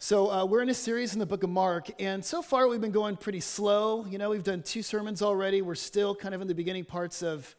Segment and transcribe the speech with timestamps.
[0.00, 2.80] So, uh, we're in a series in the book of Mark, and so far we've
[2.80, 4.06] been going pretty slow.
[4.06, 5.60] You know, we've done two sermons already.
[5.60, 7.56] We're still kind of in the beginning parts of,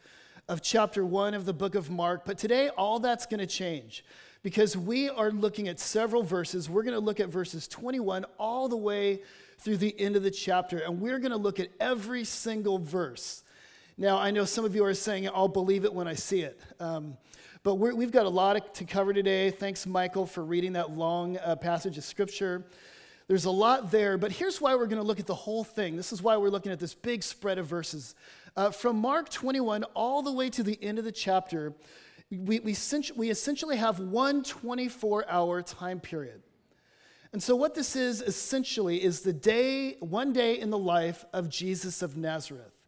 [0.48, 2.24] of chapter one of the book of Mark.
[2.24, 4.06] But today, all that's going to change
[4.42, 6.70] because we are looking at several verses.
[6.70, 9.20] We're going to look at verses 21 all the way
[9.58, 13.44] through the end of the chapter, and we're going to look at every single verse.
[13.98, 16.58] Now, I know some of you are saying, I'll believe it when I see it.
[16.80, 17.18] Um,
[17.64, 19.52] but we have got a lot to cover today.
[19.52, 22.66] Thanks, Michael, for reading that long uh, passage of scripture.
[23.28, 25.98] There's a lot there, but here's why we're going to look at the whole thing.
[25.98, 28.16] This is why we're looking at this big spread of verses.
[28.56, 31.74] Uh, from Mark 21 all the way to the end of the chapter,
[32.32, 32.76] we, we,
[33.16, 36.42] we essentially have one 24 hour time period.
[37.34, 41.50] And so, what this is essentially is the day, one day in the life of
[41.50, 42.79] Jesus of Nazareth.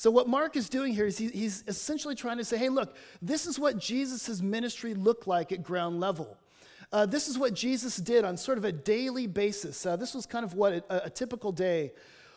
[0.00, 2.96] So, what Mark is doing here is he, he's essentially trying to say, hey, look,
[3.20, 6.38] this is what Jesus' ministry looked like at ground level.
[6.90, 9.84] Uh, this is what Jesus did on sort of a daily basis.
[9.84, 11.92] Uh, this was kind of what a, a typical day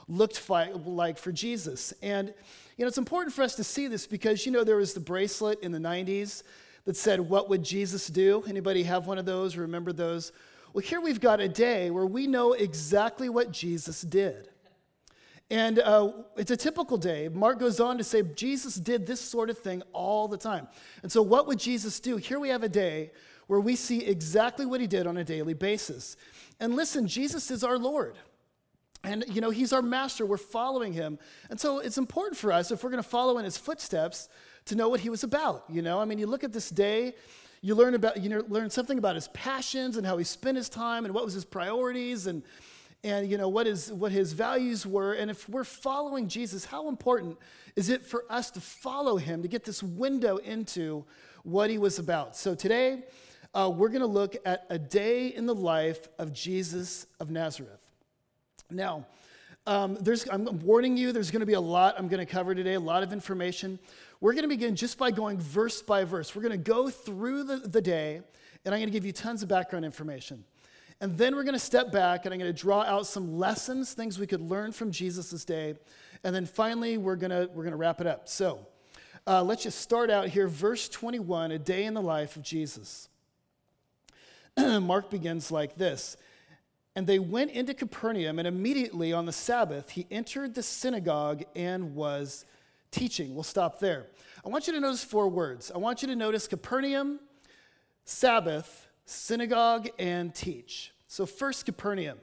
[0.09, 1.94] looked fi- like for Jesus.
[2.02, 2.33] And,
[2.75, 5.00] you know, it's important for us to see this because, you know, there was the
[5.00, 6.44] bracelet in the 90s
[6.83, 8.44] that said, What would Jesus do?
[8.45, 9.55] Anybody have one of those?
[9.55, 10.33] Remember those?
[10.73, 14.50] Well, here we've got a day where we know exactly what Jesus did.
[15.49, 17.27] And uh, it's a typical day.
[17.27, 20.67] Mark goes on to say Jesus did this sort of thing all the time.
[21.03, 22.17] And so, what would Jesus do?
[22.17, 23.11] Here we have a day
[23.47, 26.16] where we see exactly what he did on a daily basis.
[26.59, 28.17] And listen, Jesus is our Lord.
[29.03, 30.25] And, you know, he's our master.
[30.25, 31.19] We're following him.
[31.49, 34.30] And so it's important for us, if we're going to follow in his footsteps,
[34.66, 35.66] to know what he was about.
[35.69, 37.16] You know, I mean, you look at this day,
[37.61, 41.03] you learn about, you learn something about his passions and how he spent his time
[41.03, 42.44] and what was his priorities and,
[43.03, 46.87] and you know what his what his values were and if we're following jesus how
[46.87, 47.37] important
[47.75, 51.05] is it for us to follow him to get this window into
[51.43, 52.35] what he was about?
[52.35, 53.03] So today
[53.53, 57.81] uh, we're going to look at a day in the life of jesus of nazareth.
[58.69, 59.05] Now
[59.65, 59.97] um,
[60.31, 62.79] i'm warning you there's going to be a lot i'm going to cover today a
[62.79, 63.80] lot of information.
[64.21, 66.33] We're going to begin just by going verse by verse.
[66.33, 68.21] We're going to go through the, the day
[68.65, 70.43] and i'm going to give you tons of background information
[71.03, 73.91] and then we're going to step back and I'm going to draw out some lessons,
[73.91, 75.75] things we could learn from Jesus' day.
[76.23, 78.30] And then finally, we're going to, we're going to wrap it up.
[78.30, 78.65] So
[79.27, 80.47] uh, let's just start out here.
[80.47, 83.09] Verse 21 A day in the life of Jesus.
[84.58, 86.15] Mark begins like this
[86.95, 91.95] And they went into Capernaum, and immediately on the Sabbath, he entered the synagogue and
[91.95, 92.45] was
[92.92, 93.36] teaching.
[93.36, 94.05] We'll stop there.
[94.45, 95.69] I want you to notice four words.
[95.69, 97.19] I want you to notice Capernaum,
[98.05, 100.92] Sabbath, synagogue, and teach.
[101.13, 102.17] So, first, Capernaum.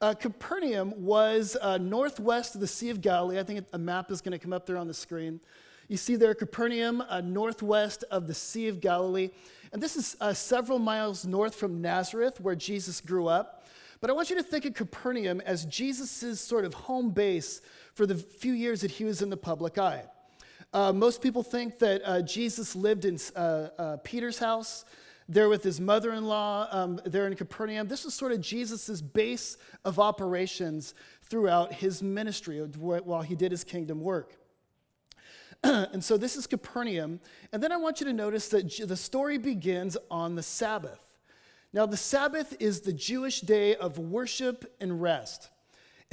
[0.00, 3.38] Uh, Capernaum was uh, northwest of the Sea of Galilee.
[3.38, 5.38] I think a map is going to come up there on the screen.
[5.86, 9.30] You see there, Capernaum, uh, northwest of the Sea of Galilee.
[9.72, 13.68] And this is uh, several miles north from Nazareth, where Jesus grew up.
[14.00, 17.60] But I want you to think of Capernaum as Jesus' sort of home base
[17.94, 20.02] for the few years that he was in the public eye.
[20.72, 23.16] Uh, most people think that uh, Jesus lived in
[24.02, 24.84] Peter's house
[25.28, 27.88] there with his mother in law um, there in Capernaum.
[27.88, 33.64] This was sort of Jesus' base of operations throughout his ministry while he did his
[33.64, 34.36] kingdom work.
[35.62, 37.20] and so this is Capernaum.
[37.52, 41.00] And then I want you to notice that the story begins on the Sabbath.
[41.72, 45.50] Now, the Sabbath is the Jewish day of worship and rest.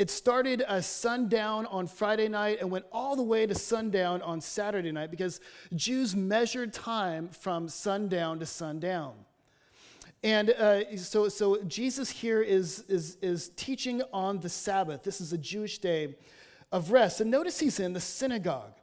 [0.01, 4.41] It started as sundown on Friday night and went all the way to sundown on
[4.41, 5.39] Saturday night because
[5.75, 9.13] Jews measured time from sundown to sundown.
[10.23, 15.03] And uh, so, so Jesus here is, is, is teaching on the Sabbath.
[15.03, 16.15] This is a Jewish day
[16.71, 17.21] of rest.
[17.21, 18.73] And notice he's in the synagogue.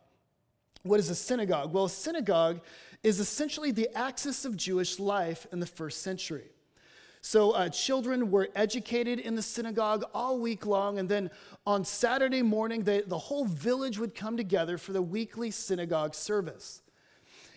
[0.85, 1.73] What is a synagogue?
[1.73, 2.61] Well, a synagogue
[3.03, 6.53] is essentially the axis of Jewish life in the first century.
[7.21, 11.31] So uh, children were educated in the synagogue all week long, and then
[11.67, 16.83] on Saturday morning, they, the whole village would come together for the weekly synagogue service.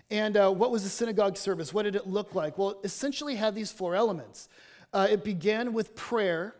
[0.09, 1.73] And uh, what was the synagogue service?
[1.73, 2.57] What did it look like?
[2.57, 4.49] Well, it essentially had these four elements.
[4.91, 6.55] Uh, it began with prayer,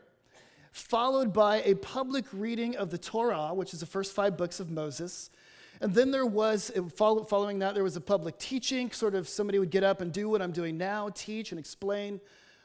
[0.72, 4.70] followed by a public reading of the Torah, which is the first five books of
[4.70, 5.30] Moses.
[5.82, 9.72] And then there was, following that, there was a public teaching, sort of somebody would
[9.72, 12.22] get up and do what I'm doing now, teach and explain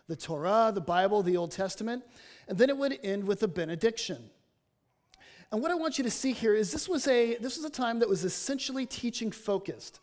[0.08, 2.04] the Torah, the Bible, the Old Testament,
[2.48, 4.30] and then it would end with a benediction.
[5.52, 7.70] And what I want you to see here is this was a, this was a
[7.70, 10.00] time that was essentially teaching focused.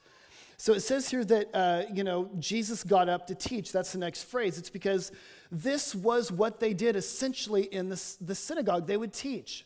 [0.58, 3.72] So it says here that, uh, you know, Jesus got up to teach.
[3.72, 4.58] That's the next phrase.
[4.58, 5.12] It's because
[5.52, 8.88] this was what they did essentially in the, the synagogue.
[8.88, 9.66] They would teach.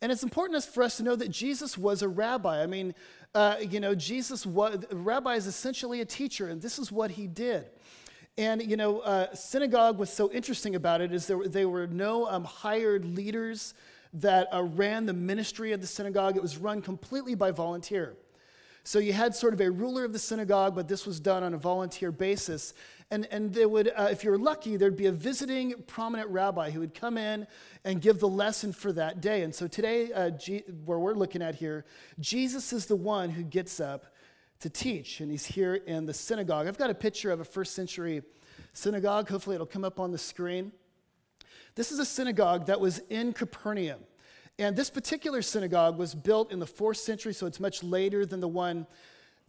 [0.00, 2.62] And it's important for us to know that Jesus was a rabbi.
[2.62, 2.94] I mean,
[3.34, 7.10] uh, you know, Jesus was, a rabbi is essentially a teacher, and this is what
[7.10, 7.66] he did.
[8.40, 12.26] And, you know, uh, synagogue was so interesting about it is there, there were no
[12.26, 13.74] um, hired leaders
[14.14, 16.38] that uh, ran the ministry of the synagogue.
[16.38, 18.16] It was run completely by volunteer.
[18.82, 21.52] So you had sort of a ruler of the synagogue, but this was done on
[21.52, 22.72] a volunteer basis.
[23.10, 26.70] And, and they would, uh, if you were lucky, there'd be a visiting prominent rabbi
[26.70, 27.46] who would come in
[27.84, 29.42] and give the lesson for that day.
[29.42, 31.84] And so today, uh, G- where we're looking at here,
[32.18, 34.06] Jesus is the one who gets up
[34.60, 36.66] to teach, and he's here in the synagogue.
[36.66, 38.22] I've got a picture of a first century
[38.72, 39.28] synagogue.
[39.28, 40.72] Hopefully, it'll come up on the screen.
[41.74, 44.00] This is a synagogue that was in Capernaum.
[44.58, 48.40] And this particular synagogue was built in the fourth century, so it's much later than
[48.40, 48.86] the one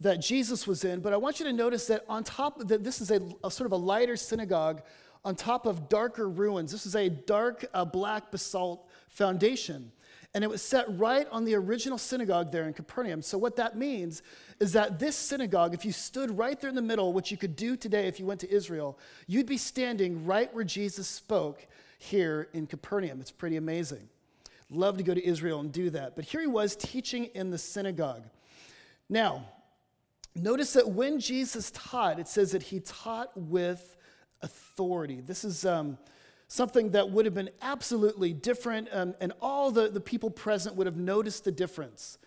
[0.00, 1.00] that Jesus was in.
[1.00, 3.66] But I want you to notice that on top that this is a, a, sort
[3.66, 4.82] of a lighter synagogue
[5.24, 6.72] on top of darker ruins.
[6.72, 9.92] This is a dark uh, black basalt foundation.
[10.34, 13.20] And it was set right on the original synagogue there in Capernaum.
[13.20, 14.22] So, what that means
[14.60, 17.54] is that this synagogue, if you stood right there in the middle, which you could
[17.54, 21.66] do today if you went to Israel, you'd be standing right where Jesus spoke
[21.98, 23.20] here in Capernaum.
[23.20, 24.08] It's pretty amazing.
[24.70, 26.16] Love to go to Israel and do that.
[26.16, 28.24] But here he was teaching in the synagogue.
[29.10, 29.44] Now,
[30.34, 33.96] notice that when Jesus taught, it says that he taught with
[34.40, 35.20] authority.
[35.20, 35.98] This is um,
[36.52, 40.86] something that would have been absolutely different, um, and all the, the people present would
[40.86, 42.18] have noticed the difference.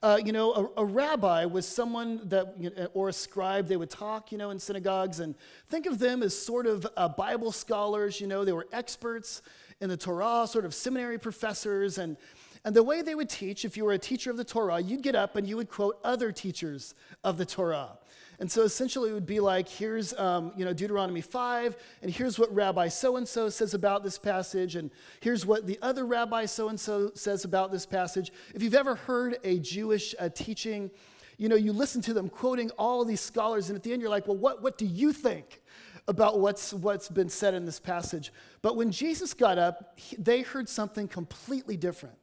[0.00, 3.76] Uh, you know, a, a, rabbi was someone that, you know, or a scribe, they
[3.76, 5.34] would talk, you know, in synagogues, and
[5.68, 9.42] think of them as sort of uh, Bible scholars, you know, they were experts
[9.80, 11.98] in the Torah, sort of seminary professors.
[11.98, 12.16] And,
[12.64, 15.02] and the way they would teach, if you were a teacher of the Torah, you'd
[15.02, 16.94] get up and you would quote other teachers
[17.24, 17.98] of the Torah.
[18.42, 22.40] And so essentially it would be like, here's um, you know, Deuteronomy 5, and here's
[22.40, 24.90] what Rabbi so and so says about this passage, and
[25.20, 28.32] here's what the other Rabbi so and so says about this passage.
[28.52, 30.90] If you've ever heard a Jewish uh, teaching,
[31.38, 34.10] you know, you listen to them quoting all these scholars, and at the end you're
[34.10, 35.62] like, well, what, what do you think?
[36.08, 38.32] about what's, what's been said in this passage.
[38.60, 42.16] But when Jesus got up, he, they heard something completely different.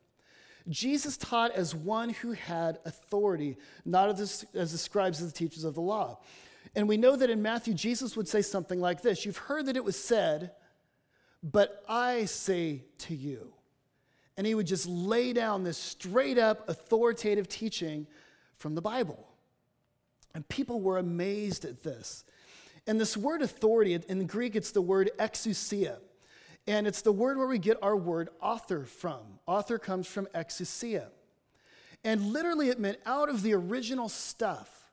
[0.68, 5.64] Jesus taught as one who had authority, not as, as the scribes and the teachers
[5.64, 6.20] of the law.
[6.76, 9.78] And we know that in Matthew, Jesus would say something like this You've heard that
[9.78, 10.52] it was said,
[11.42, 13.54] but I say to you.
[14.38, 18.08] And he would just lay down this straight up authoritative teaching
[18.58, 19.28] from the Bible.
[20.34, 22.24] And people were amazed at this.
[22.88, 25.98] And this word authority, in Greek, it's the word exousia.
[26.70, 29.40] And it's the word where we get our word author from.
[29.48, 31.08] Author comes from exousia.
[32.04, 34.92] And literally, it meant out of the original stuff.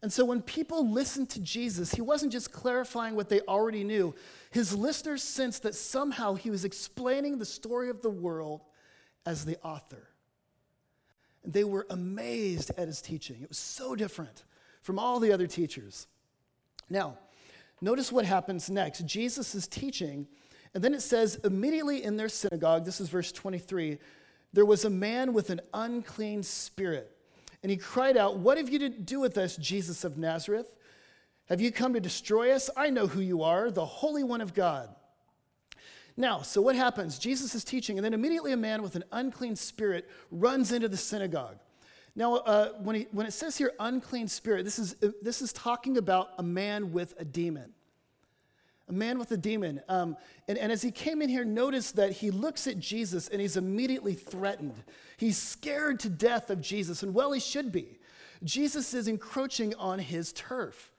[0.00, 4.14] And so when people listened to Jesus, he wasn't just clarifying what they already knew.
[4.50, 8.62] His listeners sensed that somehow he was explaining the story of the world
[9.26, 10.08] as the author.
[11.42, 13.42] And they were amazed at his teaching.
[13.42, 14.44] It was so different
[14.80, 16.06] from all the other teachers.
[16.88, 17.18] Now,
[17.82, 19.04] notice what happens next.
[19.04, 20.28] Jesus is teaching,
[20.74, 23.98] and then it says, immediately in their synagogue, this is verse 23,
[24.52, 27.10] there was a man with an unclean spirit.
[27.62, 30.74] And he cried out, What have you to do with us, Jesus of Nazareth?
[31.48, 32.70] Have you come to destroy us?
[32.76, 34.94] I know who you are, the Holy One of God.
[36.16, 37.18] Now, so what happens?
[37.18, 40.96] Jesus is teaching, and then immediately a man with an unclean spirit runs into the
[40.96, 41.56] synagogue.
[42.16, 45.96] Now, uh, when, he, when it says here unclean spirit, this is, this is talking
[45.96, 47.72] about a man with a demon.
[48.88, 49.80] A man with a demon.
[49.88, 50.16] Um,
[50.46, 53.56] and, and as he came in here, notice that he looks at Jesus and he's
[53.56, 54.82] immediately threatened.
[55.16, 57.98] He's scared to death of Jesus, and well, he should be.
[58.42, 60.92] Jesus is encroaching on his turf.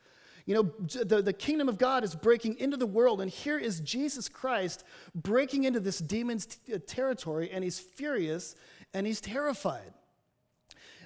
[0.45, 0.63] You know,
[1.03, 4.83] the, the kingdom of God is breaking into the world, and here is Jesus Christ
[5.15, 8.55] breaking into this demon's t- uh, territory, and he's furious
[8.93, 9.91] and he's terrified.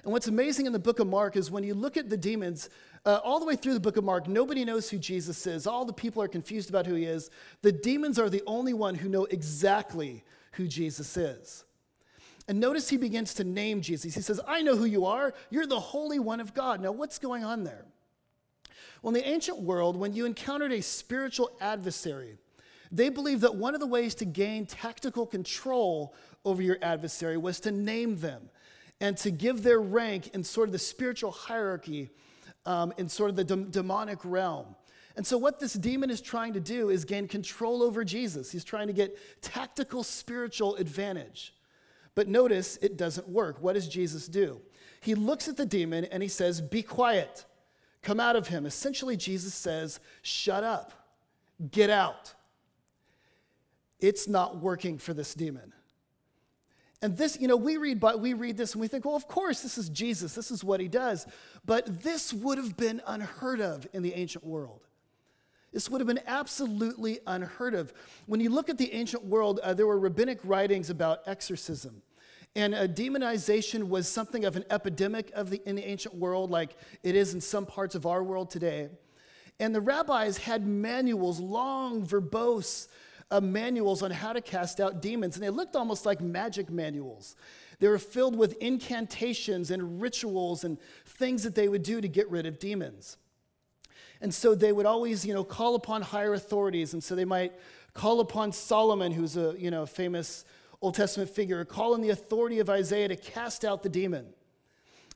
[0.04, 2.70] And what's amazing in the book of Mark is when you look at the demons,
[3.06, 5.66] uh, all the way through the book of Mark, nobody knows who Jesus is.
[5.66, 7.30] All the people are confused about who he is.
[7.62, 11.64] The demons are the only one who know exactly who Jesus is.
[12.48, 14.14] And notice he begins to name Jesus.
[14.14, 15.34] He says, I know who you are.
[15.50, 16.80] You're the Holy One of God.
[16.80, 17.84] Now, what's going on there?
[19.02, 22.38] Well, in the ancient world, when you encountered a spiritual adversary,
[22.92, 26.14] they believed that one of the ways to gain tactical control
[26.44, 28.50] over your adversary was to name them
[29.00, 32.10] and to give their rank in sort of the spiritual hierarchy
[32.66, 34.74] um, in sort of the de- demonic realm.
[35.16, 38.50] And so, what this demon is trying to do is gain control over Jesus.
[38.50, 41.54] He's trying to get tactical spiritual advantage.
[42.14, 43.62] But notice it doesn't work.
[43.62, 44.60] What does Jesus do?
[45.00, 47.44] He looks at the demon and he says, Be quiet,
[48.02, 48.66] come out of him.
[48.66, 50.92] Essentially, Jesus says, Shut up,
[51.70, 52.34] get out.
[53.98, 55.72] It's not working for this demon.
[57.02, 59.26] And this, you know, we read, but we read this and we think, well, of
[59.26, 60.34] course, this is Jesus.
[60.34, 61.26] This is what he does.
[61.64, 64.86] But this would have been unheard of in the ancient world.
[65.72, 67.94] This would have been absolutely unheard of.
[68.26, 72.02] When you look at the ancient world, uh, there were rabbinic writings about exorcism.
[72.56, 76.76] And uh, demonization was something of an epidemic of the, in the ancient world, like
[77.02, 78.88] it is in some parts of our world today.
[79.60, 82.88] And the rabbis had manuals, long, verbose
[83.30, 85.36] uh, manuals on how to cast out demons.
[85.36, 87.36] And they looked almost like magic manuals.
[87.78, 92.30] They were filled with incantations and rituals and things that they would do to get
[92.30, 93.16] rid of demons.
[94.20, 96.92] And so they would always, you know, call upon higher authorities.
[96.92, 97.54] And so they might
[97.94, 100.44] call upon Solomon, who's a, you know, famous
[100.82, 104.26] Old Testament figure, call on the authority of Isaiah to cast out the demon.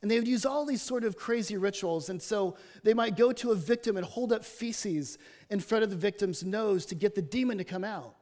[0.04, 2.10] And they would use all these sort of crazy rituals.
[2.10, 5.16] And so they might go to a victim and hold up feces
[5.48, 8.14] in front of the victim's nose to get the demon to come out.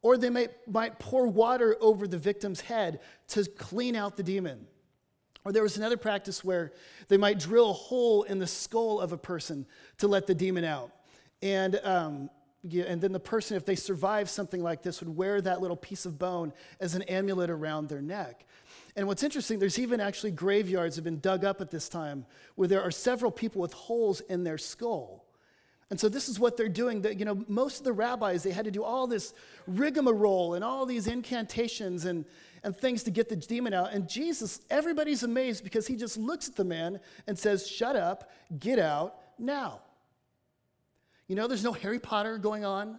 [0.00, 4.66] Or they might, might pour water over the victim's head to clean out the demon.
[5.44, 6.72] Or there was another practice where
[7.08, 9.66] they might drill a hole in the skull of a person
[9.98, 10.90] to let the demon out.
[11.42, 12.30] And, um,
[12.64, 16.06] and then the person, if they survived something like this, would wear that little piece
[16.06, 18.46] of bone as an amulet around their neck.
[18.98, 22.26] And what's interesting, there's even actually graveyards have been dug up at this time
[22.56, 25.24] where there are several people with holes in their skull.
[25.88, 27.02] And so this is what they're doing.
[27.02, 29.34] That you know, most of the rabbis they had to do all this
[29.68, 32.24] rigmarole and all these incantations and
[32.64, 33.92] and things to get the demon out.
[33.92, 38.32] And Jesus, everybody's amazed because he just looks at the man and says, Shut up,
[38.58, 39.80] get out now.
[41.28, 42.98] You know, there's no Harry Potter going on.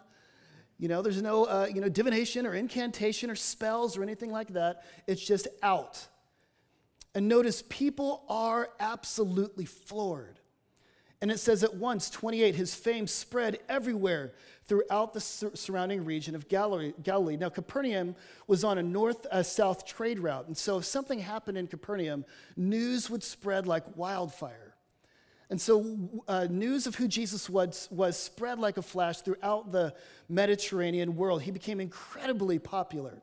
[0.80, 4.54] You know, there's no uh, you know, divination or incantation or spells or anything like
[4.54, 4.84] that.
[5.06, 6.08] It's just out.
[7.14, 10.40] And notice, people are absolutely floored.
[11.22, 14.32] And it says at once, 28, his fame spread everywhere
[14.64, 17.36] throughout the sur- surrounding region of Galilee, Galilee.
[17.36, 18.16] Now, Capernaum
[18.48, 20.48] was on a north uh, south trade route.
[20.48, 22.24] And so, if something happened in Capernaum,
[22.56, 24.69] news would spread like wildfire.
[25.50, 29.96] And so, uh, news of who Jesus was, was spread like a flash throughout the
[30.28, 31.42] Mediterranean world.
[31.42, 33.22] He became incredibly popular.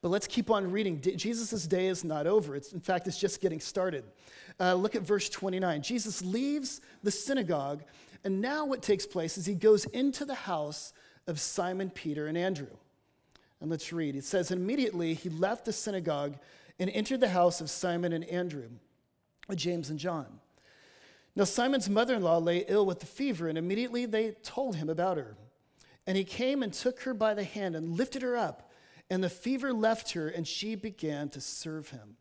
[0.00, 1.00] But let's keep on reading.
[1.00, 2.56] Jesus' day is not over.
[2.56, 4.04] It's, in fact, it's just getting started.
[4.58, 5.82] Uh, look at verse 29.
[5.82, 7.82] Jesus leaves the synagogue,
[8.24, 10.92] and now what takes place is he goes into the house
[11.26, 12.68] of Simon, Peter, and Andrew.
[13.60, 14.16] And let's read.
[14.16, 16.36] It says, Immediately he left the synagogue
[16.78, 18.68] and entered the house of Simon and Andrew,
[19.54, 20.26] James and John.
[21.36, 24.88] Now, Simon's mother in law lay ill with the fever, and immediately they told him
[24.88, 25.36] about her.
[26.06, 28.72] And he came and took her by the hand and lifted her up,
[29.10, 32.16] and the fever left her, and she began to serve him.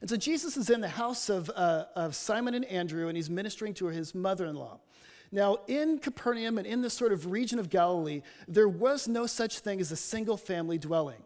[0.00, 3.30] And so Jesus is in the house of, uh, of Simon and Andrew, and he's
[3.30, 4.80] ministering to his mother in law.
[5.30, 9.60] Now, in Capernaum and in this sort of region of Galilee, there was no such
[9.60, 11.22] thing as a single family dwelling.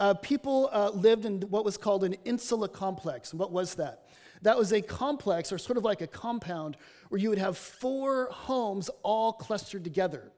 [0.00, 3.34] Uh, people uh, lived in what was called an insula complex.
[3.34, 4.06] What was that?
[4.42, 6.76] That was a complex, or sort of like a compound,
[7.08, 10.32] where you would have four homes all clustered together.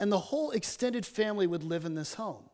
[0.00, 2.44] And the whole extended family would live in this home.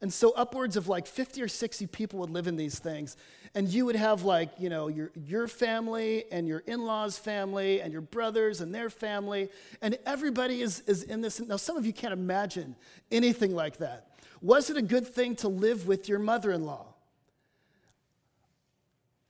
[0.00, 3.16] And so upwards of like 50 or 60 people would live in these things.
[3.54, 7.92] And you would have like, you know, your, your family and your in-laws family and
[7.92, 9.48] your brothers and their family.
[9.82, 11.40] And everybody is, is in this.
[11.40, 12.76] Now, some of you can't imagine
[13.10, 14.06] anything like that.
[14.40, 16.87] Was it a good thing to live with your mother-in-law?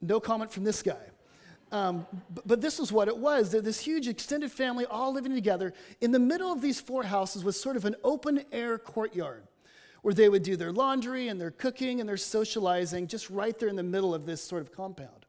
[0.01, 0.97] No comment from this guy.
[1.71, 3.51] Um, but, but, this is what it was.
[3.51, 5.75] This huge extended family all living together.
[6.01, 9.45] In the middle of these four houses was sort of an open air courtyard
[10.03, 13.69] where they would do their laundry and their cooking and their socializing just right there
[13.69, 15.27] in the middle of this sort of compound.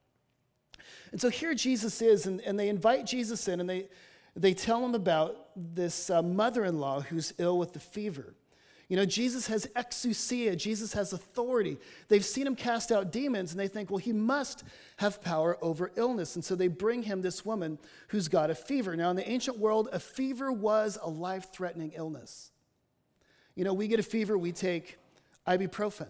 [1.11, 3.88] And so here Jesus is, and, and they invite Jesus in and they,
[4.35, 8.35] they tell him about this uh, mother in law who's ill with the fever.
[8.89, 11.77] You know, Jesus has exousia, Jesus has authority.
[12.08, 14.63] They've seen him cast out demons, and they think, well, he must
[14.98, 16.36] have power over illness.
[16.36, 17.77] And so they bring him this woman
[18.08, 18.96] who's got a fever.
[18.96, 22.51] Now, in the ancient world, a fever was a life threatening illness.
[23.53, 24.98] You know, we get a fever, we take
[25.48, 26.08] ibuprofen.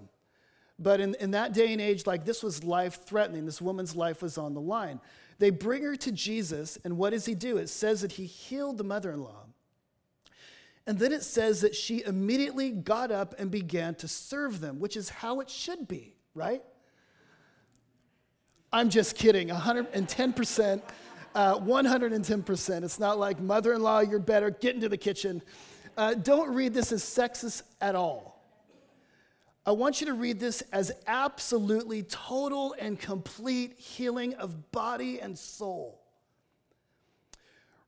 [0.80, 3.46] But in, in that day and age, like this was life threatening.
[3.46, 5.02] This woman's life was on the line.
[5.38, 7.58] They bring her to Jesus, and what does he do?
[7.58, 9.49] It says that he healed the mother in law.
[10.90, 14.98] And then it says that she immediately got up and began to serve them, which
[14.98, 16.64] is how it should be, right?
[18.74, 19.50] I'm just kidding.
[19.50, 20.82] 110%,
[21.36, 22.84] uh, 110%.
[22.84, 25.44] It's not like mother in law, you're better, get into the kitchen.
[25.96, 28.44] Uh, don't read this as sexist at all.
[29.68, 35.38] I want you to read this as absolutely total and complete healing of body and
[35.38, 36.02] soul.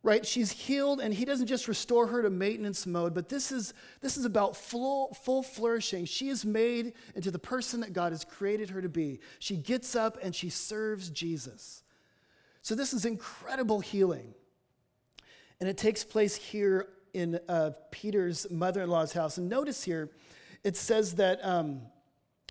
[0.04, 0.26] Right?
[0.26, 4.18] She's healed, and he doesn't just restore her to maintenance mode, but this is, this
[4.18, 6.06] is about full, full flourishing.
[6.06, 9.20] She is made into the person that God has created her to be.
[9.38, 11.84] She gets up and she serves Jesus.
[12.64, 14.34] So, this is incredible healing.
[15.60, 19.38] And it takes place here in uh, Peter's mother in law's house.
[19.38, 20.10] And notice here,
[20.64, 21.82] it says that um,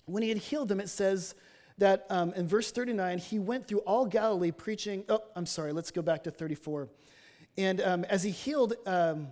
[0.06, 1.34] when he had healed them, it says
[1.78, 5.04] that um, in verse 39, he went through all Galilee preaching.
[5.08, 6.88] Oh, I'm sorry, let's go back to 34.
[7.60, 9.28] And um, as he healed, um,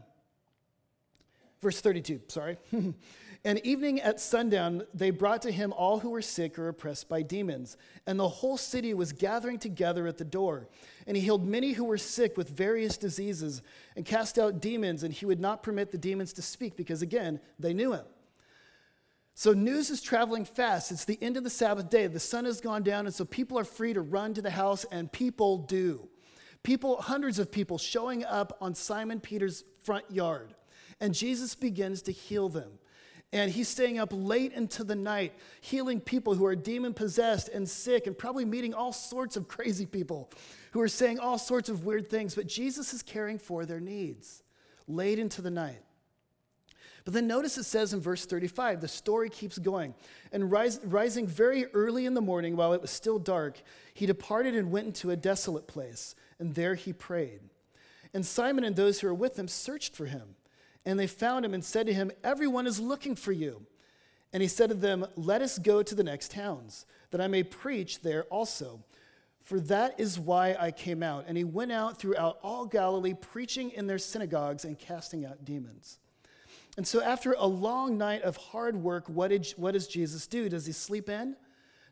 [1.63, 2.59] verse 32, sorry.
[3.45, 7.23] and evening at sundown, they brought to him all who were sick or oppressed by
[7.23, 7.79] demons.
[8.07, 10.69] And the whole city was gathering together at the door.
[11.07, 13.63] And he healed many who were sick with various diseases
[13.97, 15.05] and cast out demons.
[15.05, 18.05] And he would not permit the demons to speak because, again, they knew him.
[19.35, 20.93] So news is traveling fast.
[20.93, 22.09] It's the end of the Sabbath day.
[22.09, 24.85] The sun has gone down, and so people are free to run to the house,
[24.91, 26.09] and people do.
[26.63, 30.55] People, hundreds of people showing up on Simon Peter's front yard.
[31.01, 32.79] And Jesus begins to heal them.
[33.33, 37.69] And he's staying up late into the night, healing people who are demon possessed and
[37.69, 40.31] sick, and probably meeting all sorts of crazy people
[40.73, 42.35] who are saying all sorts of weird things.
[42.35, 44.43] But Jesus is caring for their needs
[44.87, 45.83] late into the night.
[47.05, 49.95] But then notice it says in verse 35, the story keeps going.
[50.31, 53.61] And rise, rising very early in the morning while it was still dark,
[53.95, 57.41] he departed and went into a desolate place, and there he prayed.
[58.15, 60.35] And Simon and those who were with him searched for him.
[60.85, 63.67] And they found him and said to him, Everyone is looking for you.
[64.33, 67.43] And he said to them, Let us go to the next towns, that I may
[67.43, 68.85] preach there also.
[69.43, 71.25] For that is why I came out.
[71.27, 75.99] And he went out throughout all Galilee, preaching in their synagogues and casting out demons.
[76.77, 80.49] And so, after a long night of hard work, what, did, what does Jesus do?
[80.49, 81.35] Does he sleep in?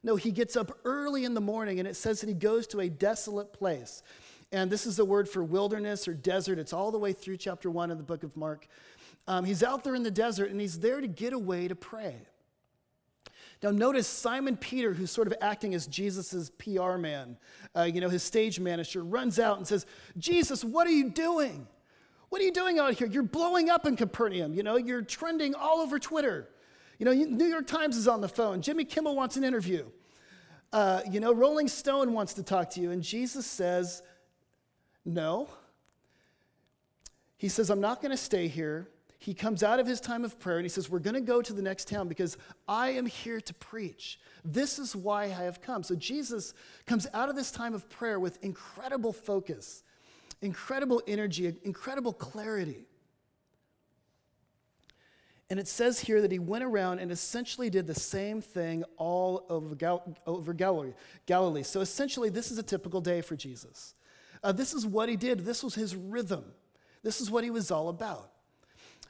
[0.02, 2.80] No, he gets up early in the morning and it says that he goes to
[2.80, 4.02] a desolate place.
[4.56, 6.58] And this is the word for wilderness or desert.
[6.58, 8.66] It's all the way through chapter one of the book of Mark.
[9.28, 12.16] Um, he's out there in the desert and he's there to get away to pray.
[13.62, 17.36] Now, notice Simon Peter, who's sort of acting as Jesus' PR man,
[17.76, 19.84] uh, you know, his stage manager, runs out and says,
[20.16, 21.66] Jesus, what are you doing?
[22.30, 23.08] What are you doing out here?
[23.08, 24.54] You're blowing up in Capernaum.
[24.54, 26.48] You know, you're trending all over Twitter.
[26.98, 28.62] You know, New York Times is on the phone.
[28.62, 29.84] Jimmy Kimmel wants an interview.
[30.72, 32.90] Uh, you know, Rolling Stone wants to talk to you.
[32.90, 34.02] And Jesus says,
[35.06, 35.48] No.
[37.38, 38.88] He says, I'm not going to stay here.
[39.18, 41.40] He comes out of his time of prayer and he says, We're going to go
[41.40, 42.36] to the next town because
[42.68, 44.20] I am here to preach.
[44.44, 45.82] This is why I have come.
[45.82, 46.52] So Jesus
[46.84, 49.82] comes out of this time of prayer with incredible focus
[50.42, 52.86] incredible energy, incredible clarity.
[55.48, 59.46] And it says here that he went around and essentially did the same thing all
[59.48, 60.92] over, Gal- over Galilee,
[61.26, 61.62] Galilee.
[61.62, 63.94] So essentially, this is a typical day for Jesus.
[64.46, 66.44] Uh, this is what he did, this was his rhythm,
[67.02, 68.30] this is what he was all about.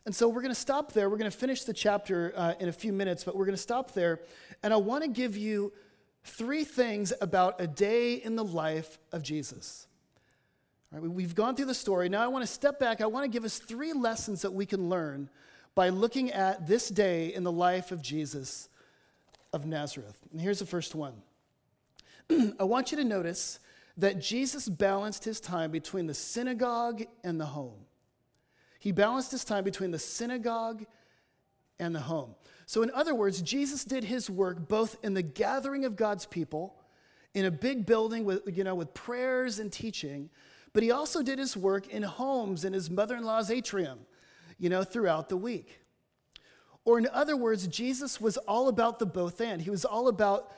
[0.07, 1.11] And so we're going to stop there.
[1.11, 3.61] We're going to finish the chapter uh, in a few minutes, but we're going to
[3.61, 4.21] stop there.
[4.63, 5.75] And I want to give you
[6.25, 9.89] three things about a day in the life of Jesus.
[10.91, 12.09] Right, we've gone through the story.
[12.09, 13.03] Now I want to step back.
[13.03, 15.29] I want to give us three lessons that we can learn
[15.75, 18.71] by looking at this day in the life of Jesus
[19.53, 20.19] of Nazareth.
[20.33, 21.15] And here's the first one
[22.59, 23.59] I want you to notice
[23.97, 27.87] that Jesus balanced his time between the synagogue and the home.
[28.79, 30.85] He balanced his time between the synagogue
[31.79, 32.35] and the home.
[32.67, 36.77] So, in other words, Jesus did his work both in the gathering of God's people,
[37.35, 40.31] in a big building with, you know, with prayers and teaching,
[40.73, 44.01] but he also did his work in homes in his mother in law's atrium,
[44.59, 45.81] you know, throughout the week.
[46.85, 49.61] Or, in other words, Jesus was all about the both and.
[49.61, 50.53] He was all about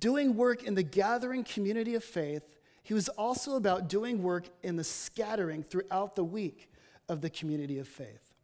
[0.00, 2.58] doing work in the gathering community of faith.
[2.82, 6.70] He was also about doing work in the scattering throughout the week
[7.08, 8.34] of the community of faith.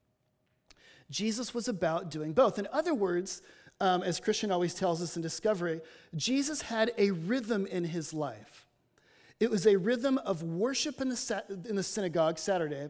[1.10, 2.58] Jesus was about doing both.
[2.58, 3.42] In other words,
[3.80, 5.80] um, as Christian always tells us in Discovery,
[6.14, 8.66] Jesus had a rhythm in his life.
[9.40, 12.88] It was a rhythm of worship in the, in the synagogue Saturday,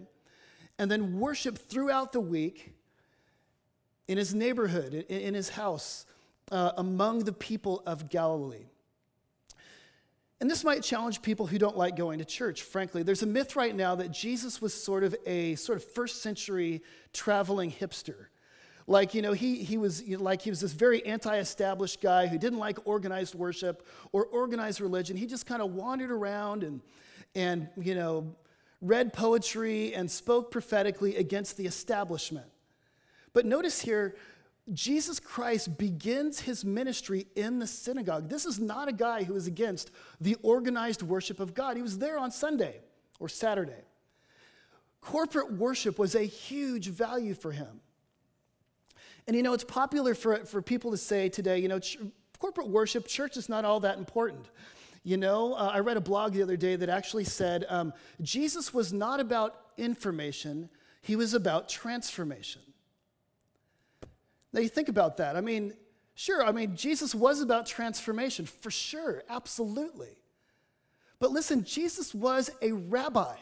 [0.78, 2.74] and then worship throughout the week
[4.06, 6.06] in his neighborhood, in, in his house,
[6.50, 8.66] uh, among the people of Galilee.
[10.40, 13.02] And this might challenge people who don't like going to church, frankly.
[13.02, 16.82] There's a myth right now that Jesus was sort of a sort of first century
[17.12, 18.26] traveling hipster.
[18.86, 22.26] Like, you know, he, he was you know, like he was this very anti-established guy
[22.26, 25.16] who didn't like organized worship or organized religion.
[25.16, 26.80] He just kind of wandered around and,
[27.34, 28.34] and, you know,
[28.80, 32.46] read poetry and spoke prophetically against the establishment.
[33.32, 34.14] But notice here,
[34.72, 38.28] Jesus Christ begins his ministry in the synagogue.
[38.28, 41.76] This is not a guy who is against the organized worship of God.
[41.76, 42.80] He was there on Sunday
[43.18, 43.84] or Saturday.
[45.00, 47.80] Corporate worship was a huge value for him.
[49.26, 51.98] And you know, it's popular for, for people to say today, you know, ch-
[52.38, 54.46] corporate worship, church is not all that important.
[55.02, 58.74] You know, uh, I read a blog the other day that actually said um, Jesus
[58.74, 60.68] was not about information,
[61.00, 62.62] he was about transformation.
[64.52, 65.36] Now you think about that.
[65.36, 65.74] I mean,
[66.14, 70.16] sure, I mean, Jesus was about transformation, for sure, absolutely.
[71.18, 73.36] But listen, Jesus was a rabbi,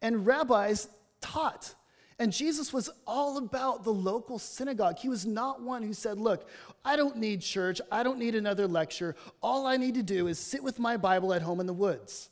[0.00, 0.88] and rabbis
[1.20, 1.74] taught.
[2.18, 4.98] And Jesus was all about the local synagogue.
[4.98, 6.48] He was not one who said, Look,
[6.82, 7.80] I don't need church.
[7.92, 9.16] I don't need another lecture.
[9.42, 12.30] All I need to do is sit with my Bible at home in the woods.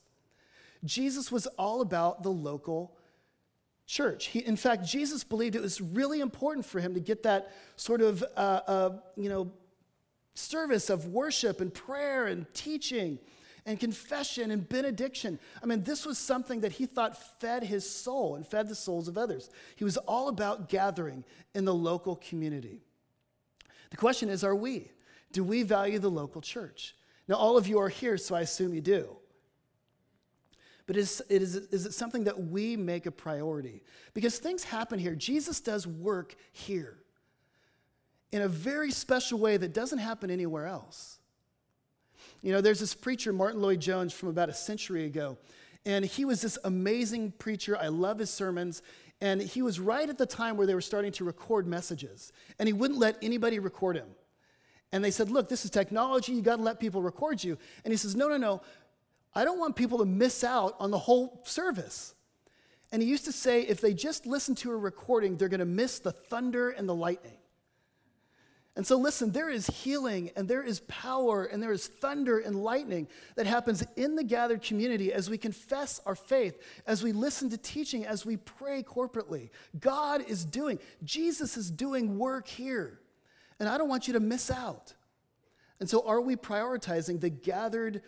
[0.85, 2.97] Jesus was all about the local
[3.87, 4.27] church.
[4.27, 8.01] He, in fact, Jesus believed it was really important for him to get that sort
[8.01, 9.53] of, uh, uh, you know,
[10.35, 13.19] service of worship and prayer and teaching
[13.67, 15.39] and confession and benediction.
[15.63, 19.09] I mean, this was something that he thought fed his soul and fed the souls
[19.09, 19.49] of others.
[19.77, 22.83] He was all about gathering in the local community.
[23.91, 24.91] The question is are we?
[25.33, 26.95] Do we value the local church?
[27.27, 29.17] Now, all of you are here, so I assume you do.
[30.87, 33.83] But is, it is, is it something that we make a priority?
[34.13, 35.15] Because things happen here.
[35.15, 36.99] Jesus does work here
[38.33, 41.19] in a very special way that doesn't happen anywhere else.
[42.43, 45.39] You know, there's this preacher, Martyn Lloyd-Jones, from about a century ago,
[45.87, 47.77] and he was this amazing preacher.
[47.77, 48.83] I love his sermons.
[49.21, 52.67] And he was right at the time where they were starting to record messages, and
[52.67, 54.09] he wouldn't let anybody record him.
[54.93, 57.57] And they said, Look, this is technology, you got to let people record you.
[57.85, 58.61] And he says, No, no, no.
[59.35, 62.15] I don't want people to miss out on the whole service.
[62.93, 65.67] And he used to say, if they just listen to a recording, they're going to
[65.67, 67.39] miss the thunder and the lightning.
[68.77, 72.57] And so, listen, there is healing and there is power and there is thunder and
[72.57, 77.51] lightning that happens in the gathered community as we confess our faith, as we listen
[77.51, 79.51] to teaching, as we pray corporately.
[79.79, 82.99] God is doing, Jesus is doing work here.
[83.61, 84.95] And I don't want you to miss out.
[85.79, 88.03] And so, are we prioritizing the gathered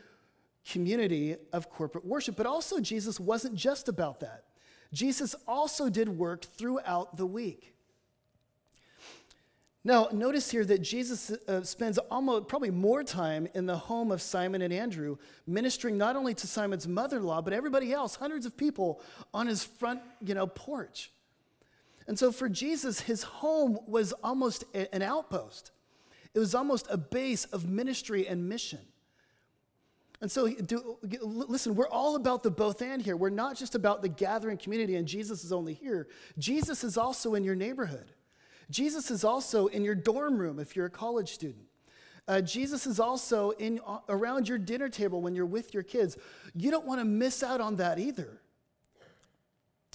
[0.70, 2.36] community of corporate worship?
[2.36, 4.44] But also, Jesus wasn't just about that.
[4.92, 7.74] Jesus also did work throughout the week.
[9.84, 14.20] Now, notice here that Jesus uh, spends almost probably more time in the home of
[14.20, 19.00] Simon and Andrew, ministering not only to Simon's mother-in-law, but everybody else, hundreds of people
[19.32, 21.12] on his front, you know, porch.
[22.08, 25.70] And so for Jesus, his home was almost a, an outpost.
[26.34, 28.80] It was almost a base of ministry and mission.
[30.20, 33.16] And so, do, listen, we're all about the both and here.
[33.16, 36.08] We're not just about the gathering community and Jesus is only here.
[36.38, 38.12] Jesus is also in your neighborhood.
[38.70, 41.66] Jesus is also in your dorm room if you're a college student.
[42.26, 46.16] Uh, Jesus is also in, around your dinner table when you're with your kids.
[46.54, 48.40] You don't want to miss out on that either.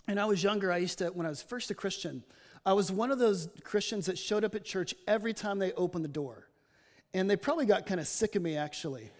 [0.07, 2.23] And I was younger, I used to, when I was first a Christian,
[2.65, 6.05] I was one of those Christians that showed up at church every time they opened
[6.05, 6.47] the door.
[7.13, 9.11] And they probably got kind of sick of me, actually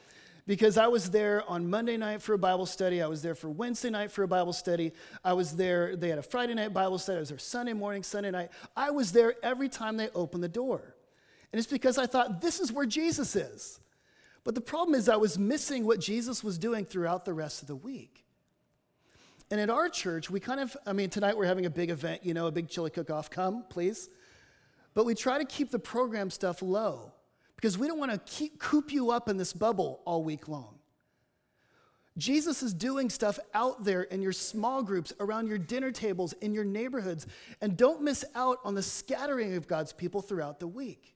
[0.47, 3.01] because I was there on Monday night for a Bible study.
[3.01, 4.91] I was there for Wednesday night for a Bible study.
[5.23, 7.17] I was there, they had a Friday night Bible study.
[7.17, 8.49] I was there Sunday morning, Sunday night.
[8.75, 10.95] I was there every time they opened the door.
[11.51, 13.79] And it's because I thought, this is where Jesus is.
[14.43, 17.67] But the problem is, I was missing what Jesus was doing throughout the rest of
[17.67, 18.25] the week.
[19.51, 22.25] And at our church, we kind of, I mean, tonight we're having a big event,
[22.25, 23.29] you know, a big chili cook off.
[23.29, 24.09] Come, please.
[24.93, 27.11] But we try to keep the program stuff low
[27.61, 30.79] because we don't want to keep coop you up in this bubble all week long.
[32.17, 36.53] Jesus is doing stuff out there in your small groups, around your dinner tables, in
[36.53, 37.27] your neighborhoods,
[37.61, 41.15] and don't miss out on the scattering of God's people throughout the week.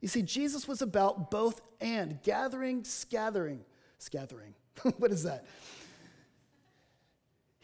[0.00, 3.60] You see, Jesus was about both and gathering, scattering,
[3.98, 4.54] scattering.
[4.98, 5.46] what is that?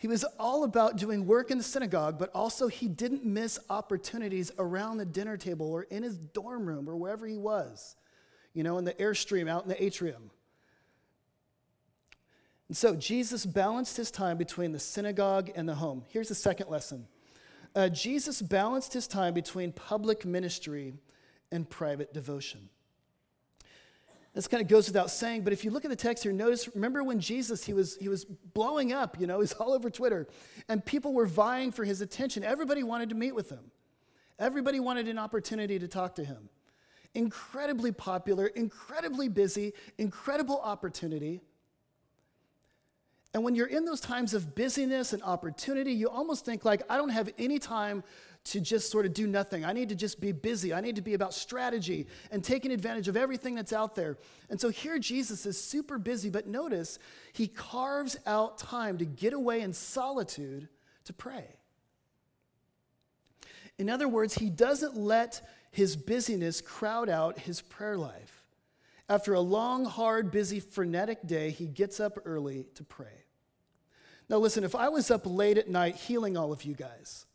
[0.01, 4.51] He was all about doing work in the synagogue, but also he didn't miss opportunities
[4.59, 7.97] around the dinner table or in his dorm room or wherever he was,
[8.55, 10.31] you know, in the airstream out in the atrium.
[12.69, 16.05] And so Jesus balanced his time between the synagogue and the home.
[16.09, 17.07] Here's the second lesson
[17.75, 20.95] uh, Jesus balanced his time between public ministry
[21.53, 22.71] and private devotion.
[24.33, 26.69] This kind of goes without saying, but if you look at the text here, notice,
[26.75, 30.29] remember when Jesus, he was, he was blowing up, you know, he's all over Twitter,
[30.69, 32.45] and people were vying for his attention.
[32.45, 33.73] Everybody wanted to meet with him.
[34.39, 36.49] Everybody wanted an opportunity to talk to him.
[37.15, 41.41] Incredibly popular, incredibly busy, incredible opportunity.
[43.35, 46.97] And when you're in those times of busyness and opportunity, you almost think like, I
[46.97, 48.03] don't have any time
[48.43, 49.65] to just sort of do nothing.
[49.65, 50.73] I need to just be busy.
[50.73, 54.17] I need to be about strategy and taking advantage of everything that's out there.
[54.49, 56.99] And so here Jesus is super busy, but notice
[57.33, 60.69] he carves out time to get away in solitude
[61.05, 61.45] to pray.
[63.79, 68.45] In other words, he doesn't let his busyness crowd out his prayer life.
[69.09, 73.25] After a long, hard, busy, frenetic day, he gets up early to pray.
[74.29, 77.27] Now, listen, if I was up late at night healing all of you guys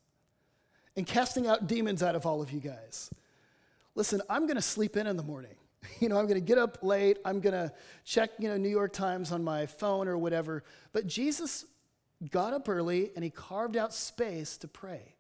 [0.96, 3.10] and casting out demons out of all of you guys,
[3.96, 5.56] listen, I'm going to sleep in in the morning.
[6.00, 7.20] You know, I'm going to get up late.
[7.24, 7.72] I'm going to
[8.04, 10.64] check, you know, New York Times on my phone or whatever.
[10.94, 11.64] But Jesus
[12.32, 15.16] got up early and he carved out space to pray.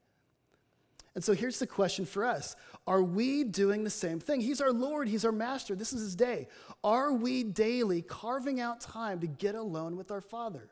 [1.14, 4.42] And so here's the question for us Are we doing the same thing?
[4.42, 6.48] He's our Lord, He's our Master, this is His day.
[6.84, 10.70] Are we daily carving out time to get alone with our Father?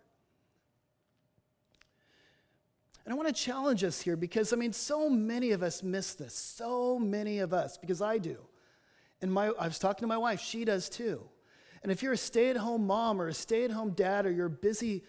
[3.06, 6.13] And I want to challenge us here because, I mean, so many of us miss
[6.13, 6.34] this.
[6.34, 8.38] So many of us, because I do.
[9.22, 11.22] And my, I was talking to my wife, she does too.
[11.82, 14.32] And if you're a stay at home mom or a stay at home dad or
[14.32, 15.04] you're a busy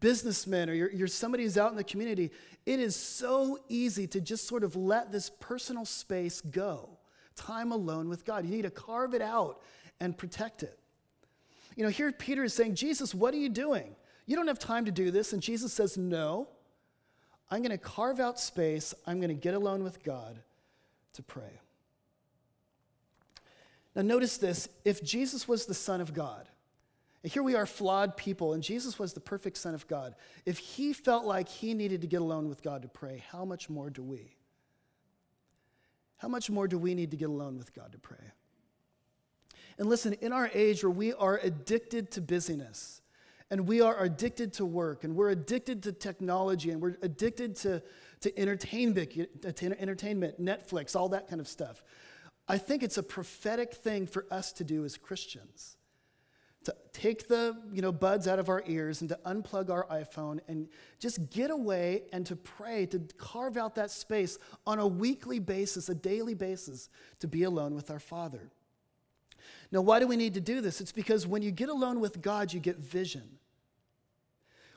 [0.00, 2.30] businessman or you're, you're somebody who's out in the community,
[2.64, 6.98] it is so easy to just sort of let this personal space go.
[7.36, 8.46] Time alone with God.
[8.46, 9.60] You need to carve it out
[10.00, 10.78] and protect it.
[11.76, 13.94] You know, here Peter is saying, Jesus, what are you doing?
[14.26, 15.32] You don't have time to do this.
[15.32, 16.48] And Jesus says, No,
[17.50, 18.94] I'm going to carve out space.
[19.06, 20.38] I'm going to get alone with God
[21.14, 21.60] to pray.
[23.94, 26.48] Now, notice this if Jesus was the Son of God,
[27.22, 30.14] and here we are, flawed people, and Jesus was the perfect Son of God.
[30.44, 33.70] If he felt like he needed to get alone with God to pray, how much
[33.70, 34.36] more do we?
[36.18, 38.18] How much more do we need to get alone with God to pray?
[39.78, 43.00] And listen, in our age where we are addicted to busyness,
[43.54, 47.80] and we are addicted to work and we're addicted to technology and we're addicted to,
[48.20, 51.84] to entertainment, to entertainment, Netflix, all that kind of stuff.
[52.48, 55.76] I think it's a prophetic thing for us to do as Christians.
[56.64, 60.40] To take the you know, buds out of our ears and to unplug our iPhone
[60.48, 60.66] and
[60.98, 64.36] just get away and to pray, to carve out that space
[64.66, 66.88] on a weekly basis, a daily basis,
[67.20, 68.50] to be alone with our Father.
[69.70, 70.80] Now, why do we need to do this?
[70.80, 73.38] It's because when you get alone with God, you get vision.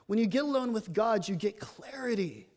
[0.08, 2.48] When you get alone with God, you get clarity.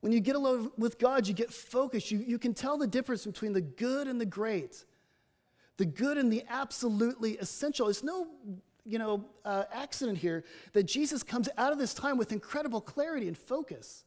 [0.00, 2.12] When you get alone with God, you get focus.
[2.12, 4.84] You, you can tell the difference between the good and the great,
[5.78, 7.88] the good and the absolutely essential.
[7.88, 8.28] It's no
[8.84, 13.26] you know, uh, accident here that Jesus comes out of this time with incredible clarity
[13.26, 14.04] and focus.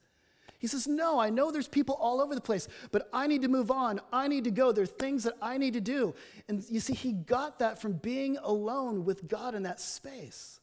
[0.59, 3.47] He says, No, I know there's people all over the place, but I need to
[3.47, 3.99] move on.
[4.13, 4.71] I need to go.
[4.71, 6.13] There are things that I need to do.
[6.47, 10.60] And you see, he got that from being alone with God in that space.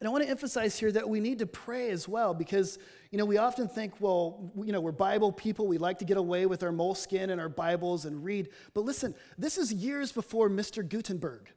[0.00, 2.78] And I want to emphasize here that we need to pray as well because,
[3.10, 5.66] you know, we often think, well, you know, we're Bible people.
[5.66, 8.48] We like to get away with our moleskin and our Bibles and read.
[8.72, 10.86] But listen, this is years before Mr.
[10.88, 11.50] Gutenberg.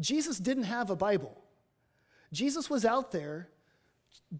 [0.00, 1.38] Jesus didn't have a Bible.
[2.32, 3.48] Jesus was out there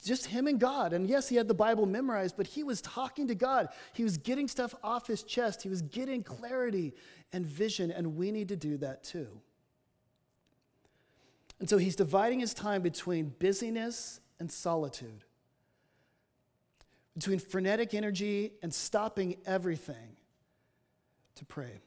[0.03, 0.93] just him and God.
[0.93, 3.69] And yes, he had the Bible memorized, but he was talking to God.
[3.93, 5.63] He was getting stuff off his chest.
[5.63, 6.95] He was getting clarity
[7.33, 9.29] and vision, and we need to do that too.
[11.63, 15.23] And so he's dividing his time between busyness and solitude,
[17.15, 20.17] between frenetic energy and stopping everything
[21.37, 21.81] to pray.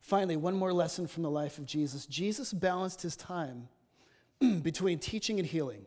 [0.00, 2.06] Finally, one more lesson from the life of Jesus.
[2.06, 3.68] Jesus balanced his time
[4.62, 5.86] between teaching and healing.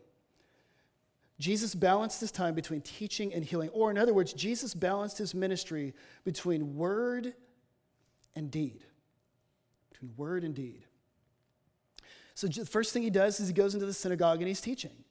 [1.38, 3.68] Jesus balanced his time between teaching and healing.
[3.74, 5.92] Or, in other words, Jesus balanced his ministry
[6.24, 7.34] between word
[8.34, 8.86] and deed.
[9.90, 10.86] Between word and deed.
[12.42, 15.04] So, the first thing he does is he goes into the synagogue and he's teaching.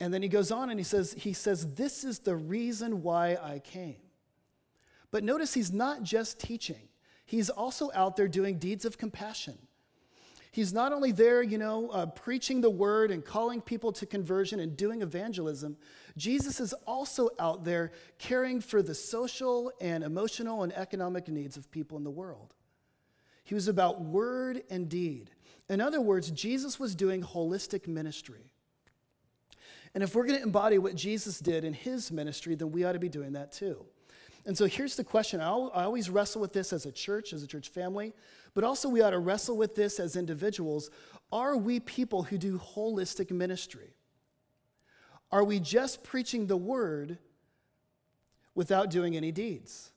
[0.00, 3.38] And then he goes on and he says, he says, This is the reason why
[3.40, 3.98] I came.
[5.12, 6.88] But notice he's not just teaching,
[7.26, 9.56] he's also out there doing deeds of compassion.
[10.50, 14.58] He's not only there, you know, uh, preaching the word and calling people to conversion
[14.58, 15.76] and doing evangelism,
[16.16, 21.70] Jesus is also out there caring for the social and emotional and economic needs of
[21.70, 22.52] people in the world.
[23.44, 25.30] He was about word and deed.
[25.68, 28.50] In other words, Jesus was doing holistic ministry.
[29.94, 32.92] And if we're going to embody what Jesus did in his ministry, then we ought
[32.92, 33.84] to be doing that too.
[34.44, 37.46] And so here's the question I always wrestle with this as a church, as a
[37.46, 38.12] church family.
[38.54, 40.90] But also, we ought to wrestle with this as individuals.
[41.32, 43.94] Are we people who do holistic ministry?
[45.32, 47.18] Are we just preaching the word
[48.54, 49.90] without doing any deeds?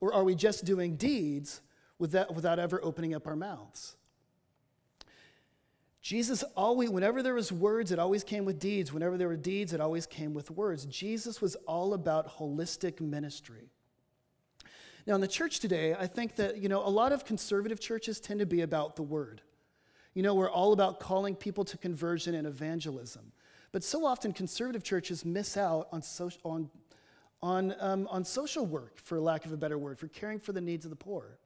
[0.00, 1.60] Or are we just doing deeds
[1.98, 3.96] without, ever opening up our mouths?
[6.08, 8.94] Jesus always, whenever there was words, it always came with deeds.
[8.94, 10.86] Whenever there were deeds, it always came with words.
[10.86, 13.68] Jesus was all about holistic ministry.
[15.06, 18.20] Now, in the church today, I think that, you know, a lot of conservative churches
[18.20, 19.42] tend to be about the word.
[20.14, 23.30] You know, we're all about calling people to conversion and evangelism.
[23.70, 26.70] But so often, conservative churches miss out on, social, on,
[27.42, 30.62] on, um, on social work, for lack of a better word, for caring for the
[30.62, 31.36] needs of the poor.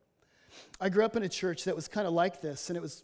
[0.81, 3.03] I grew up in a church that was kind of like this, and it was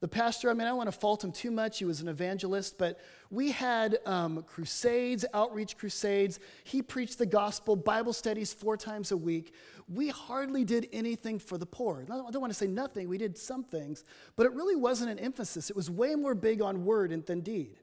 [0.00, 1.78] The pastor, I mean, I don't want to fault him too much.
[1.78, 6.38] He was an evangelist, but we had um, crusades, outreach crusades.
[6.64, 9.54] He preached the gospel, Bible studies four times a week.
[9.88, 12.04] We hardly did anything for the poor.
[12.10, 14.04] I don't want to say nothing, we did some things,
[14.34, 15.70] but it really wasn't an emphasis.
[15.70, 17.76] It was way more big on word than deed.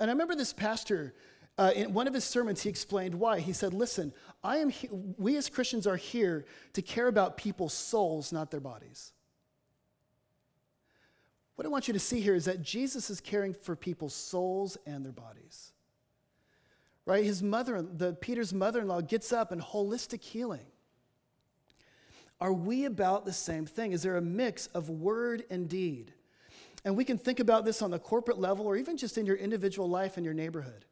[0.00, 1.14] And I remember this pastor,
[1.58, 3.40] uh, in one of his sermons, he explained why.
[3.40, 7.74] He said, Listen, I am he- we as Christians are here to care about people's
[7.74, 9.12] souls, not their bodies.
[11.56, 14.78] What I want you to see here is that Jesus is caring for people's souls
[14.86, 15.72] and their bodies.
[17.04, 17.24] Right?
[17.24, 20.66] His mother, the Peter's mother-in-law gets up in holistic healing.
[22.40, 23.92] Are we about the same thing?
[23.92, 26.12] Is there a mix of word and deed?
[26.84, 29.36] And we can think about this on the corporate level or even just in your
[29.36, 30.84] individual life in your neighborhood.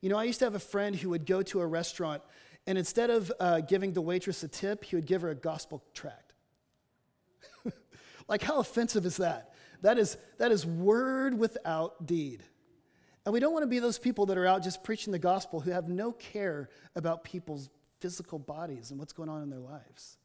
[0.00, 2.22] You know, I used to have a friend who would go to a restaurant
[2.66, 5.84] and instead of uh, giving the waitress a tip, he would give her a gospel
[5.94, 6.32] tract.
[8.28, 9.54] like, how offensive is that?
[9.86, 12.42] That is, that is word without deed.
[13.24, 15.60] And we don't want to be those people that are out just preaching the gospel
[15.60, 17.70] who have no care about people's
[18.00, 20.16] physical bodies and what's going on in their lives.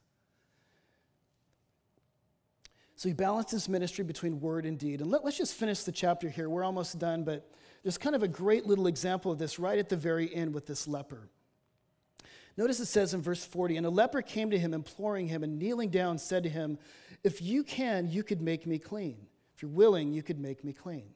[2.96, 5.00] So he balanced his ministry between word and deed.
[5.00, 6.50] And let, us just finish the chapter here.
[6.50, 7.48] We're almost done, but
[7.84, 10.66] there's kind of a great little example of this right at the very end with
[10.66, 11.30] this leper.
[12.58, 15.60] Notice it says in verse 40 And a leper came to him, imploring him, and
[15.60, 16.80] kneeling down, said to him,
[17.24, 19.28] If you can, you could make me clean.
[19.62, 21.14] If you're willing, you could make me clean.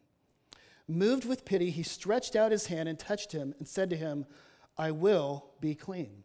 [0.88, 4.28] Moved with pity, he stretched out his hand and touched him and said to him,
[4.78, 6.24] I will be clean.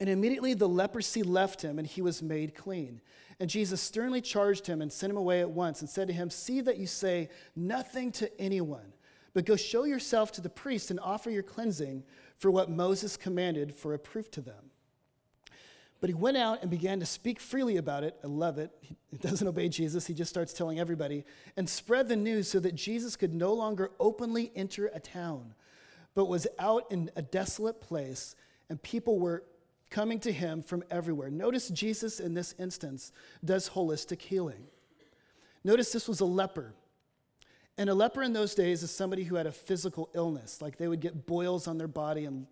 [0.00, 3.00] And immediately the leprosy left him, and he was made clean.
[3.38, 6.30] And Jesus sternly charged him and sent him away at once and said to him,
[6.30, 8.92] See that you say nothing to anyone,
[9.34, 12.02] but go show yourself to the priest and offer your cleansing
[12.38, 14.72] for what Moses commanded for a proof to them.
[16.04, 18.14] But he went out and began to speak freely about it.
[18.22, 18.70] I love it.
[19.10, 21.24] He doesn't obey Jesus, he just starts telling everybody
[21.56, 25.54] and spread the news so that Jesus could no longer openly enter a town,
[26.14, 28.36] but was out in a desolate place,
[28.68, 29.44] and people were
[29.88, 31.30] coming to him from everywhere.
[31.30, 33.10] Notice Jesus in this instance
[33.42, 34.66] does holistic healing.
[35.64, 36.74] Notice this was a leper.
[37.78, 40.86] And a leper in those days is somebody who had a physical illness, like they
[40.86, 42.46] would get boils on their body and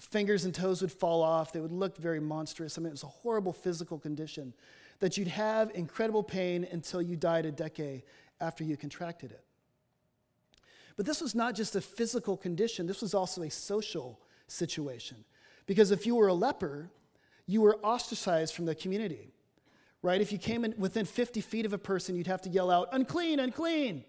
[0.00, 1.52] fingers and toes would fall off.
[1.52, 2.78] They would look very monstrous.
[2.78, 4.54] I mean, it was a horrible physical condition
[4.98, 8.02] that you'd have incredible pain until you died a decade
[8.40, 9.44] after you contracted it.
[10.96, 15.24] But this was not just a physical condition, this was also a social situation.
[15.66, 16.90] Because if you were a leper,
[17.46, 19.32] you were ostracized from the community,
[20.02, 20.20] right?
[20.20, 22.88] If you came in within 50 feet of a person, you'd have to yell out,
[22.92, 24.04] unclean, unclean.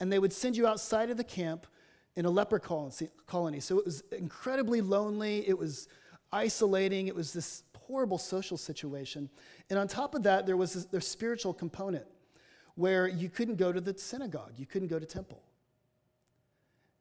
[0.00, 1.66] And they would send you outside of the camp
[2.16, 3.60] in a leper colony.
[3.60, 5.88] So it was incredibly lonely, it was
[6.32, 9.28] isolating, it was this horrible social situation.
[9.70, 12.06] And on top of that, there was this, spiritual component
[12.76, 15.42] where you couldn't go to the synagogue, you couldn't go to temple.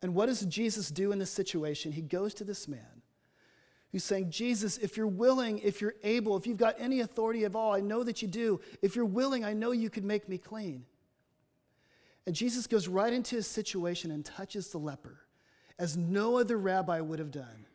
[0.01, 1.91] And what does Jesus do in this situation?
[1.91, 3.01] He goes to this man
[3.91, 7.55] who's saying, Jesus, if you're willing, if you're able, if you've got any authority at
[7.55, 8.59] all, I know that you do.
[8.81, 10.83] If you're willing, I know you could make me clean.
[12.25, 15.19] And Jesus goes right into his situation and touches the leper,
[15.77, 17.65] as no other rabbi would have done.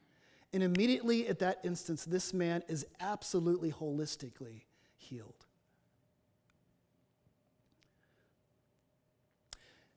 [0.52, 4.62] And immediately at that instance, this man is absolutely holistically
[4.96, 5.34] healed.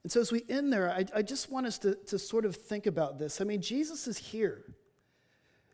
[0.02, 2.56] And so, as we end there, I, I just want us to, to sort of
[2.56, 3.40] think about this.
[3.40, 4.64] I mean, Jesus is here.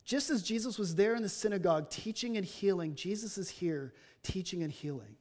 [0.05, 4.63] Just as Jesus was there in the synagogue teaching and healing, Jesus is here teaching
[4.63, 5.17] and healing.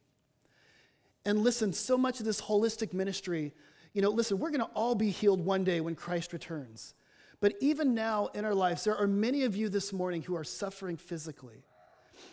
[1.28, 3.52] And listen, so much of this holistic ministry,
[3.92, 6.94] you know, listen, we're going to all be healed one day when Christ returns.
[7.38, 10.42] But even now in our lives, there are many of you this morning who are
[10.42, 11.66] suffering physically.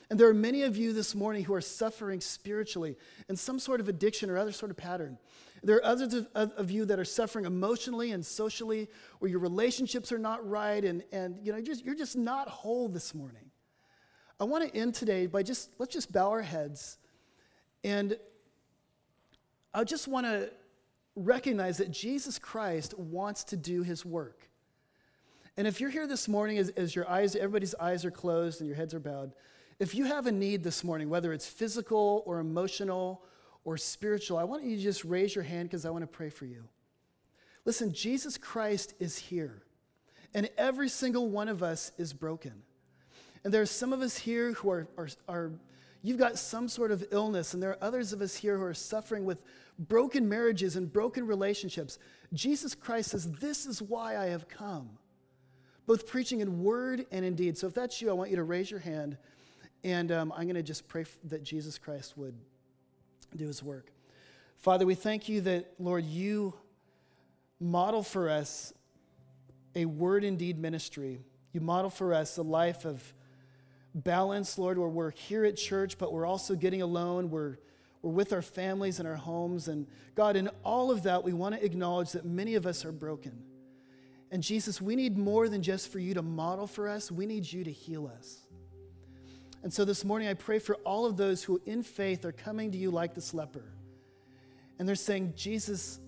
[0.10, 2.96] And there are many of you this morning who are suffering spiritually
[3.28, 5.18] in some sort of addiction or other sort of pattern.
[5.62, 8.88] There are others of, of, you that are suffering emotionally and socially,
[9.20, 12.48] where your relationships are not right, and, and you know, you're just, you're just not
[12.48, 13.52] whole this morning.
[14.40, 16.98] I want to end today by just, let's just bow our heads.
[17.84, 18.18] And
[19.76, 20.50] I just want to
[21.16, 24.50] recognize that Jesus Christ wants to do his work.
[25.58, 28.68] And if you're here this morning as, as your eyes, everybody's eyes are closed and
[28.68, 29.34] your heads are bowed,
[29.80, 33.24] if you have a need this morning, whether it's physical or emotional
[33.66, 36.30] or spiritual, I want you to just raise your hand because I want to pray
[36.30, 36.64] for you.
[37.66, 39.64] Listen, Jesus Christ is here,
[40.34, 42.62] and every single one of us is broken.
[43.44, 45.52] And there are some of us here who are, are, are,
[46.04, 48.74] you've got some sort of illness, and there are others of us here who are
[48.74, 49.42] suffering with
[49.78, 52.00] broken marriages and broken relationships.
[52.34, 54.90] Jesus Christ says, This is why I have come,
[55.86, 57.58] both preaching in word and in deed.
[57.58, 59.18] So if that's you, I want you to raise your hand,
[59.84, 62.36] and um, I'm going to just pray that Jesus Christ would
[63.36, 63.92] do his work.
[64.58, 66.54] Father, we thank you that, Lord, you
[67.60, 68.74] model for us
[69.76, 71.20] a word and deed ministry.
[71.52, 73.14] You model for us a life of
[73.94, 77.30] balance, Lord, where we're here at church, but we're also getting alone.
[77.30, 77.58] We're,
[78.06, 79.68] we're with our families and our homes.
[79.68, 82.92] And God, in all of that, we want to acknowledge that many of us are
[82.92, 83.42] broken.
[84.30, 87.52] And Jesus, we need more than just for you to model for us, we need
[87.52, 88.42] you to heal us.
[89.64, 92.72] And so this morning, I pray for all of those who, in faith, are coming
[92.74, 93.66] to you like this leper.
[94.78, 96.00] And they're saying, Jesus,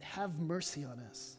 [0.00, 1.38] have mercy on us.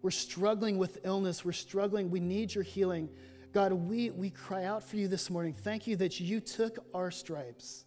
[0.00, 1.44] We're struggling with illness.
[1.44, 2.10] We're struggling.
[2.10, 3.10] We need your healing.
[3.52, 5.52] God, we, we cry out for you this morning.
[5.52, 7.84] Thank you that you took our stripes.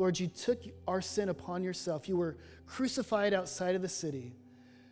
[0.00, 2.08] Lord, you took our sin upon yourself.
[2.08, 4.32] You were crucified outside of the city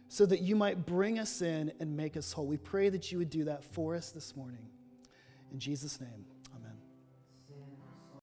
[0.09, 2.47] so that you might bring us in and make us whole.
[2.47, 4.69] We pray that you would do that for us this morning.
[5.51, 6.27] In Jesus' name.